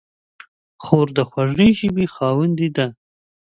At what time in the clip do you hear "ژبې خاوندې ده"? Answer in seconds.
1.79-2.87